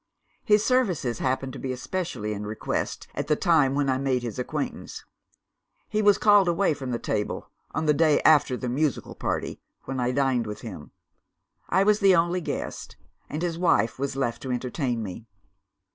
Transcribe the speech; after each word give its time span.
His 0.43 0.65
services 0.65 1.19
happened 1.19 1.53
to 1.53 1.59
be 1.59 1.75
specially 1.75 2.33
in 2.33 2.43
request, 2.47 3.07
at 3.13 3.27
the 3.27 3.35
time 3.35 3.75
when 3.75 3.87
I 3.87 3.99
made 3.99 4.23
his 4.23 4.39
acquaintance. 4.39 5.05
He 5.89 6.01
was 6.01 6.17
called 6.17 6.47
away 6.47 6.73
from 6.73 6.91
his 6.91 7.01
table, 7.03 7.51
on 7.75 7.85
the 7.85 7.93
day 7.93 8.19
after 8.21 8.57
the 8.57 8.67
musical 8.67 9.13
party, 9.13 9.61
when 9.83 9.99
I 9.99 10.09
dined 10.11 10.47
with 10.47 10.61
him. 10.61 10.89
I 11.69 11.83
was 11.83 11.99
the 11.99 12.15
only 12.15 12.41
guest 12.41 12.95
and 13.29 13.43
his 13.43 13.59
wife 13.59 13.99
was 13.99 14.15
left 14.15 14.41
to 14.41 14.51
entertain 14.51 15.03
me. 15.03 15.27